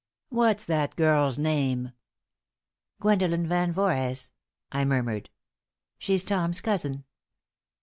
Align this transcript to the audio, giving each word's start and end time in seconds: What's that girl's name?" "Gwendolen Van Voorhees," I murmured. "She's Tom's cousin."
What's 0.29 0.65
that 0.65 0.95
girl's 0.95 1.37
name?" 1.37 1.91
"Gwendolen 2.99 3.45
Van 3.45 3.71
Voorhees," 3.71 4.31
I 4.71 4.83
murmured. 4.83 5.29
"She's 5.99 6.23
Tom's 6.23 6.59
cousin." 6.59 7.03